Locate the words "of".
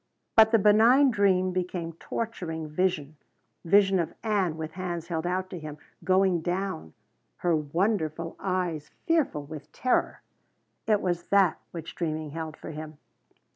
3.99-4.15